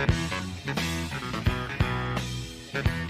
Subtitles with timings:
[0.00, 0.14] Thank
[2.74, 3.09] you.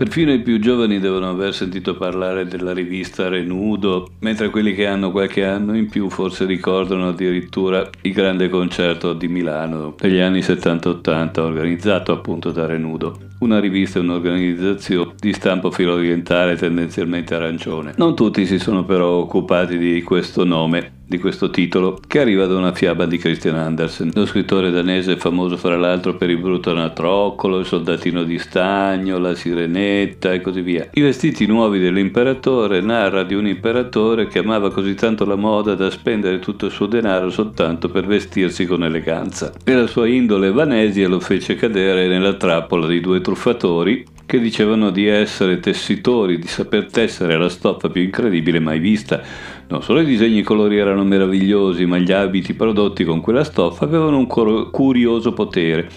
[0.00, 5.10] Perfino i più giovani devono aver sentito parlare della rivista Renudo, mentre quelli che hanno
[5.10, 11.40] qualche anno in più forse ricordano addirittura il grande concerto di Milano degli anni 70-80
[11.40, 13.18] organizzato appunto da Renudo.
[13.40, 17.92] Una rivista e un'organizzazione di stampo filo-orientale tendenzialmente arancione.
[17.98, 22.54] Non tutti si sono però occupati di questo nome di questo titolo, che arriva da
[22.54, 27.58] una fiaba di Christian Andersen, lo scrittore danese famoso fra l'altro per il brutto anatroccolo,
[27.58, 30.88] il soldatino di stagno, la sirenetta e così via.
[30.92, 35.90] I vestiti nuovi dell'imperatore narra di un imperatore che amava così tanto la moda da
[35.90, 39.52] spendere tutto il suo denaro soltanto per vestirsi con eleganza.
[39.64, 44.90] E la sua indole vanesia lo fece cadere nella trappola di due truffatori che dicevano
[44.90, 49.20] di essere tessitori, di saper tessere la stoffa più incredibile mai vista.
[49.66, 53.42] Non solo i disegni e i colori erano meravigliosi, ma gli abiti prodotti con quella
[53.42, 55.88] stoffa avevano un curioso potere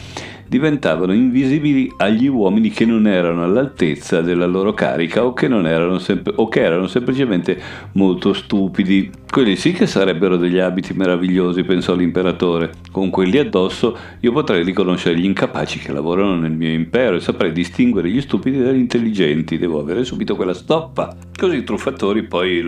[0.53, 6.31] diventavano invisibili agli uomini che non erano all'altezza della loro carica o che, erano, sem-
[6.35, 7.59] o che erano semplicemente
[7.93, 9.09] molto stupidi.
[9.27, 12.69] Quelli sì che sarebbero degli abiti meravigliosi, pensò l'imperatore.
[12.91, 17.51] Con quelli addosso io potrei riconoscere gli incapaci che lavorano nel mio impero e saprei
[17.51, 19.57] distinguere gli stupidi dagli intelligenti.
[19.57, 21.17] Devo avere subito quella stoffa.
[21.35, 22.63] Così i truffatori poi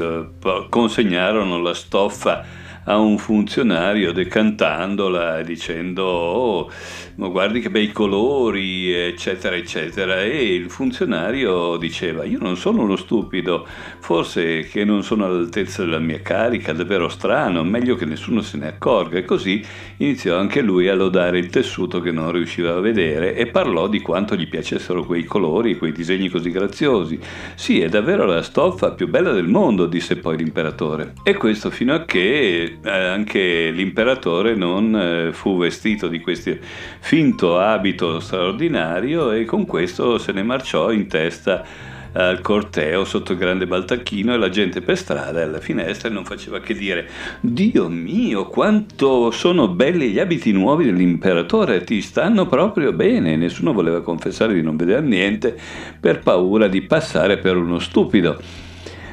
[0.70, 6.72] consegnarono la stoffa a un funzionario decantandola dicendo oh,
[7.16, 10.22] ma guardi che bei colori eccetera eccetera.
[10.22, 13.66] E il funzionario diceva io non sono uno stupido
[14.00, 18.68] forse che non sono all'altezza della mia carica davvero strano meglio che nessuno se ne
[18.68, 19.64] accorga e così
[19.98, 24.02] iniziò anche lui a lodare il tessuto che non riusciva a vedere e parlò di
[24.02, 27.20] quanto gli piacessero quei colori quei disegni così graziosi.
[27.56, 31.14] Sì è davvero la stoffa più bella del mondo disse poi l'imperatore.
[31.24, 36.52] E questo fino a che eh, anche l'imperatore non eh, fu vestito di questo
[37.00, 43.38] finto abito straordinario e con questo se ne marciò in testa al corteo sotto il
[43.38, 47.10] grande baltacchino e la gente per strada alla finestra non faceva che dire
[47.42, 53.36] Dio mio quanto sono belli gli abiti nuovi dell'imperatore ti stanno proprio bene.
[53.36, 55.58] Nessuno voleva confessare di non vedere niente
[56.00, 58.65] per paura di passare per uno stupido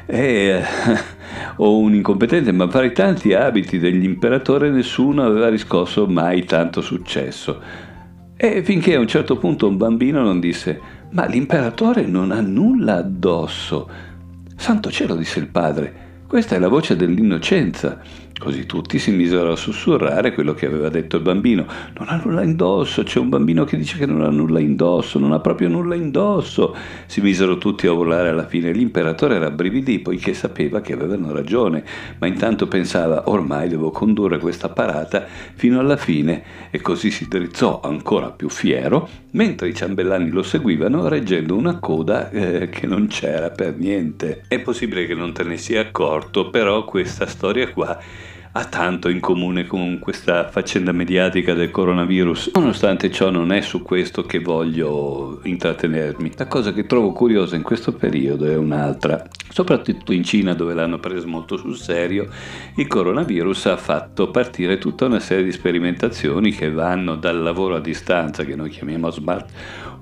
[0.06, 0.62] e
[1.56, 7.60] o un incompetente, ma fra i tanti abiti dell'imperatore nessuno aveva riscosso mai tanto successo.
[8.36, 10.80] E finché a un certo punto un bambino non disse:
[11.10, 13.88] Ma l'imperatore non ha nulla addosso.
[14.56, 15.94] Santo cielo, disse il padre,
[16.26, 18.00] questa è la voce dell'innocenza.
[18.42, 21.64] Così tutti si misero a sussurrare quello che aveva detto il bambino.
[21.97, 25.30] Non ha nulla indosso, c'è un bambino che dice che non ha nulla indosso, non
[25.30, 26.75] ha proprio nulla indosso.
[27.06, 28.72] Si misero tutti a volare alla fine.
[28.72, 31.84] L'imperatore era brividì poiché sapeva che avevano ragione,
[32.19, 36.42] ma intanto pensava ormai devo condurre questa parata fino alla fine
[36.72, 42.31] e così si drizzò ancora più fiero mentre i ciambellani lo seguivano reggendo una coda
[42.31, 44.42] eh, che non c'era per niente.
[44.48, 47.98] È possibile che non te ne sia accorto, però questa storia qua
[48.54, 52.50] ha tanto in comune con questa faccenda mediatica del coronavirus.
[52.54, 56.32] Nonostante ciò non è su questo che voglio intrattenermi.
[56.36, 59.26] La cosa che trovo curiosa in questo periodo è un'altra.
[59.48, 62.28] Soprattutto in Cina dove l'hanno preso molto sul serio,
[62.76, 67.80] il coronavirus ha fatto partire tutta una serie di sperimentazioni che vanno dal lavoro a
[67.80, 69.48] distanza, che noi chiamiamo smart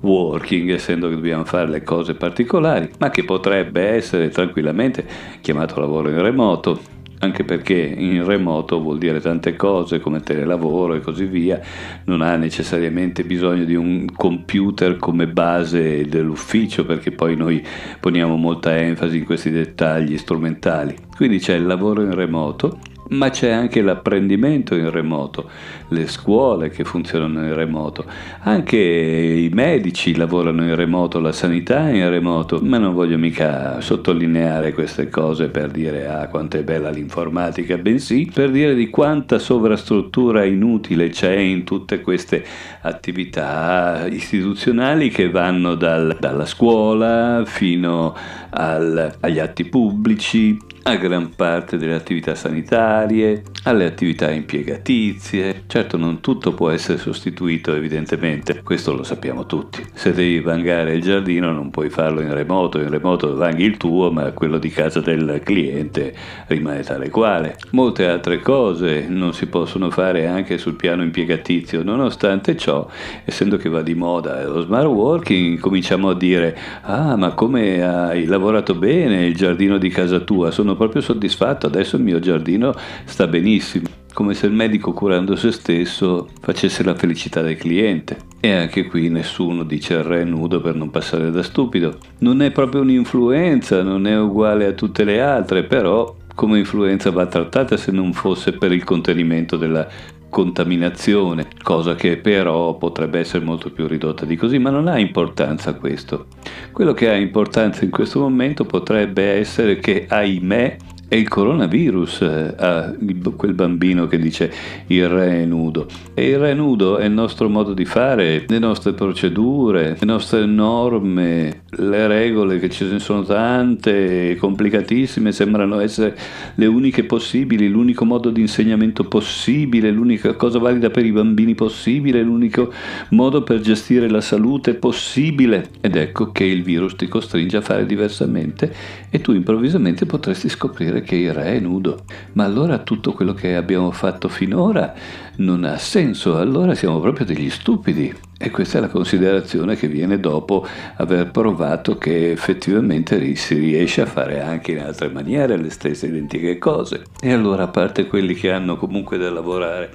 [0.01, 5.05] working, essendo che dobbiamo fare le cose particolari, ma che potrebbe essere tranquillamente
[5.39, 11.01] chiamato lavoro in remoto, anche perché in remoto vuol dire tante cose come telelavoro e
[11.01, 11.59] così via,
[12.05, 17.63] non ha necessariamente bisogno di un computer come base dell'ufficio perché poi noi
[17.99, 20.95] poniamo molta enfasi in questi dettagli strumentali.
[21.15, 22.79] Quindi c'è il lavoro in remoto
[23.11, 25.49] ma c'è anche l'apprendimento in remoto,
[25.89, 28.05] le scuole che funzionano in remoto,
[28.41, 33.81] anche i medici lavorano in remoto, la sanità è in remoto, ma non voglio mica
[33.81, 39.39] sottolineare queste cose per dire ah quanto è bella l'informatica, bensì per dire di quanta
[39.39, 42.43] sovrastruttura inutile c'è in tutte queste
[42.81, 48.15] attività istituzionali che vanno dal, dalla scuola fino
[48.51, 55.63] al, agli atti pubblici, a gran parte delle attività sanitarie, alle attività impiegatizie.
[55.67, 59.85] Certo non tutto può essere sostituito evidentemente, questo lo sappiamo tutti.
[59.93, 64.11] Se devi vangare il giardino non puoi farlo in remoto, in remoto vanghi il tuo
[64.11, 66.13] ma quello di casa del cliente
[66.47, 67.57] rimane tale quale.
[67.71, 72.87] Molte altre cose non si possono fare anche sul piano impiegatizio, nonostante ciò,
[73.23, 78.25] essendo che va di moda lo smart working, cominciamo a dire ah ma come hai
[78.25, 82.73] lavorato bene il giardino di casa tua, sono sono proprio soddisfatto, adesso il mio giardino
[83.05, 88.17] sta benissimo come se il medico curando se stesso facesse la felicità del cliente.
[88.41, 91.97] E anche qui nessuno dice il re nudo per non passare da stupido.
[92.19, 97.25] Non è proprio un'influenza, non è uguale a tutte le altre, però come influenza va
[97.25, 99.87] trattata se non fosse per il contenimento della
[100.31, 105.75] contaminazione, cosa che però potrebbe essere molto più ridotta di così, ma non ha importanza
[105.75, 106.25] questo.
[106.71, 110.77] Quello che ha importanza in questo momento potrebbe essere che, ahimè,
[111.11, 112.95] è il coronavirus, eh,
[113.35, 114.49] quel bambino che dice
[114.87, 115.85] il re è nudo.
[116.13, 120.45] E il re nudo è il nostro modo di fare, le nostre procedure, le nostre
[120.45, 126.17] norme, le regole che ce ne sono tante, complicatissime, sembrano essere
[126.55, 132.21] le uniche possibili, l'unico modo di insegnamento possibile, l'unica cosa valida per i bambini possibile,
[132.21, 132.71] l'unico
[133.09, 135.71] modo per gestire la salute possibile.
[135.81, 138.73] Ed ecco che il virus ti costringe a fare diversamente
[139.09, 142.03] e tu improvvisamente potresti scoprire che il re è nudo.
[142.33, 144.93] Ma allora tutto quello che abbiamo fatto finora
[145.37, 148.13] non ha senso, allora siamo proprio degli stupidi.
[148.37, 150.65] E questa è la considerazione che viene dopo
[150.95, 156.57] aver provato che effettivamente si riesce a fare anche in altre maniere le stesse identiche
[156.57, 157.03] cose.
[157.21, 159.91] E allora a parte quelli che hanno comunque da lavorare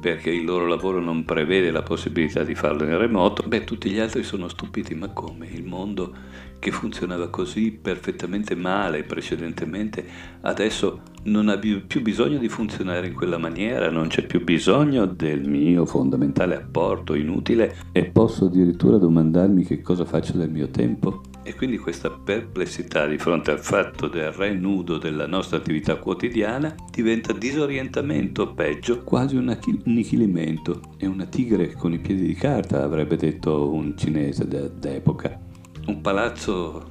[0.00, 3.98] perché il loro lavoro non prevede la possibilità di farlo in remoto, beh tutti gli
[3.98, 5.46] altri sono stupiti, ma come?
[5.46, 6.12] Il mondo
[6.58, 10.04] che funzionava così perfettamente male precedentemente,
[10.42, 15.46] adesso non ha più bisogno di funzionare in quella maniera, non c'è più bisogno del
[15.48, 21.22] mio fondamentale apporto inutile e posso addirittura domandarmi che cosa faccio del mio tempo?
[21.42, 26.74] E quindi questa perplessità di fronte al fatto del re nudo della nostra attività quotidiana
[26.90, 30.80] diventa disorientamento, peggio, quasi un annichilimento.
[30.98, 35.40] È una tigre con i piedi di carta, avrebbe detto un cinese d'epoca.
[35.86, 36.84] Un palazzo,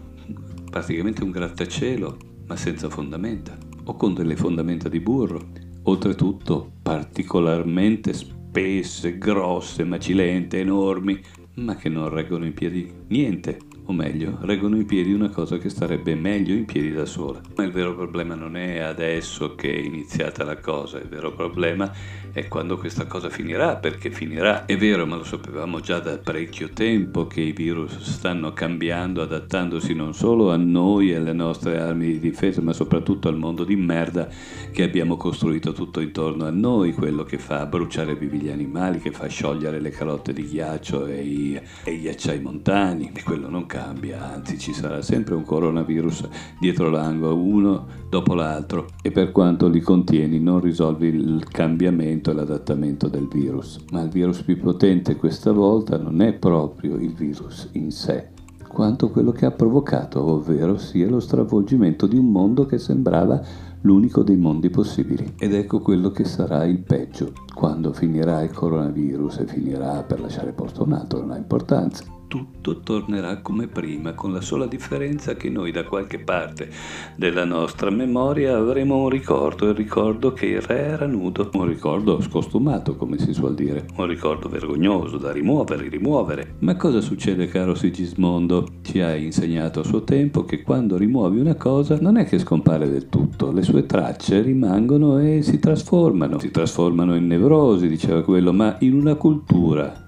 [0.70, 2.18] praticamente un grattacielo,
[2.48, 5.48] ma senza fondamenta, o con delle fondamenta di burro,
[5.84, 11.22] oltretutto particolarmente spesse, grosse, macilente, enormi,
[11.56, 13.60] ma che non reggono in piedi niente,
[13.90, 17.42] o meglio, reggono in piedi una cosa che starebbe meglio in piedi da sola.
[17.56, 21.92] Ma il vero problema non è adesso che è iniziata la cosa, il vero problema
[22.32, 24.66] è quando questa cosa finirà, perché finirà.
[24.66, 29.96] È vero, ma lo sapevamo già da parecchio tempo che i virus stanno cambiando, adattandosi
[29.96, 33.76] non solo a noi e alle nostre armi di difesa, ma soprattutto al mondo di
[33.76, 34.30] merda
[34.72, 39.10] che abbiamo costruito tutto intorno a noi, quello che fa bruciare vivi gli animali, che
[39.10, 43.66] fa sciogliere le calotte di ghiaccio e, i, e gli acciai montani, e quello non
[43.66, 46.28] cambia cambia, anzi ci sarà sempre un coronavirus
[46.60, 52.34] dietro l'angolo, uno dopo l'altro, e per quanto li contieni non risolvi il cambiamento e
[52.34, 53.80] l'adattamento del virus.
[53.92, 58.32] Ma il virus più potente questa volta non è proprio il virus in sé,
[58.68, 63.42] quanto quello che ha provocato, ovvero sia lo stravolgimento di un mondo che sembrava
[63.82, 65.36] l'unico dei mondi possibili.
[65.38, 67.32] Ed ecco quello che sarà il peggio.
[67.54, 72.18] Quando finirà il coronavirus e finirà per lasciare posto a un altro non ha importanza
[72.30, 76.70] tutto tornerà come prima, con la sola differenza che noi da qualche parte
[77.18, 82.22] della nostra memoria avremo un ricordo, il ricordo che il re era nudo, un ricordo
[82.22, 86.56] scostumato, come si suol dire, un ricordo vergognoso da rimuovere, rimuovere.
[86.60, 88.66] Ma cosa succede, caro Sigismondo?
[88.84, 92.88] Ci hai insegnato a suo tempo che quando rimuovi una cosa non è che scompare
[92.88, 98.54] del tutto, le sue tracce rimangono e si trasformano, si trasformano in nevrosi, diceva quello,
[98.54, 100.04] ma in una cultura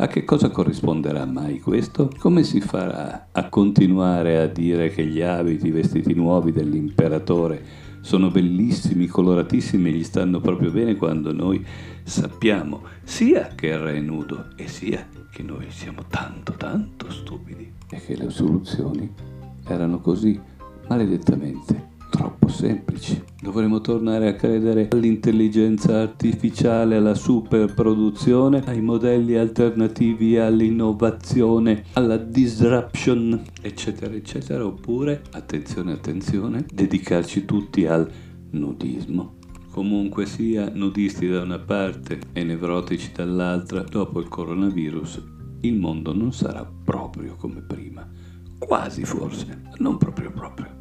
[0.00, 2.08] a che cosa corrisponderà mai questo?
[2.18, 8.30] Come si farà a continuare a dire che gli abiti, i vestiti nuovi dell'imperatore sono
[8.30, 11.66] bellissimi, coloratissimi e gli stanno proprio bene quando noi
[12.04, 17.68] sappiamo sia che il re è nudo e sia che noi siamo tanto, tanto stupidi
[17.90, 19.12] e che le soluzioni
[19.66, 20.40] erano così
[20.86, 23.22] maledettamente troppo semplici.
[23.40, 34.14] Dovremmo tornare a credere all'intelligenza artificiale, alla superproduzione, ai modelli alternativi all'innovazione, alla disruption, eccetera,
[34.14, 34.66] eccetera.
[34.66, 38.10] Oppure, attenzione, attenzione, dedicarci tutti al
[38.50, 39.36] nudismo.
[39.70, 45.22] Comunque sia, nudisti da una parte e nevrotici dall'altra, dopo il coronavirus,
[45.60, 48.08] il mondo non sarà proprio come prima.
[48.58, 50.77] Quasi forse, non proprio proprio.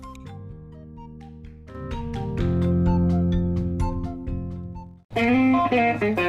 [5.77, 6.26] Mm-hmm.